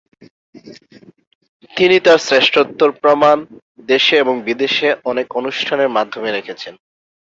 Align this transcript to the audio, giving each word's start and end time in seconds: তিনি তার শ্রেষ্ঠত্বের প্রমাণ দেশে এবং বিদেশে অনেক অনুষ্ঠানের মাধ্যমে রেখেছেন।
তিনি 1.71 1.97
তার 1.99 2.19
শ্রেষ্ঠত্বের 2.19 2.91
প্রমাণ 3.01 3.37
দেশে 3.87 4.15
এবং 4.17 4.35
বিদেশে 4.41 4.87
অনেক 5.05 5.27
অনুষ্ঠানের 5.35 5.89
মাধ্যমে 5.89 6.29
রেখেছেন। 6.31 6.73